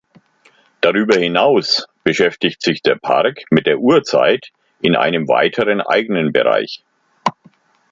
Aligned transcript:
Darüber 0.81 1.15
hinaus 1.19 1.85
beschäftigt 2.03 2.63
sich 2.63 2.81
der 2.81 2.95
Park 2.95 3.43
mit 3.51 3.67
der 3.67 3.77
Urzeit 3.77 4.49
in 4.81 4.95
einem 4.95 5.27
weiteren, 5.27 5.79
eigenen 5.79 6.33
Bereich. 6.33 6.83